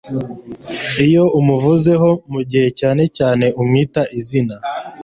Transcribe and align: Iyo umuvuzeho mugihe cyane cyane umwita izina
Iyo 1.05 1.23
umuvuzeho 1.39 2.09
mugihe 2.33 2.67
cyane 2.79 3.03
cyane 3.17 3.45
umwita 3.61 4.01
izina 4.19 4.55